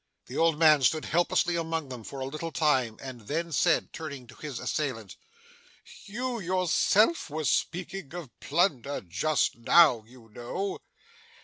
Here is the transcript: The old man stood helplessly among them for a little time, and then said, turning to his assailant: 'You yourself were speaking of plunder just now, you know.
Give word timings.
The 0.25 0.35
old 0.35 0.57
man 0.57 0.81
stood 0.81 1.05
helplessly 1.05 1.55
among 1.55 1.89
them 1.89 2.03
for 2.03 2.21
a 2.21 2.25
little 2.25 2.51
time, 2.51 2.97
and 3.03 3.27
then 3.27 3.51
said, 3.51 3.93
turning 3.93 4.25
to 4.25 4.35
his 4.37 4.57
assailant: 4.57 5.15
'You 6.07 6.39
yourself 6.39 7.29
were 7.29 7.45
speaking 7.45 8.11
of 8.15 8.31
plunder 8.39 9.01
just 9.01 9.57
now, 9.57 10.03
you 10.07 10.27
know. 10.33 10.79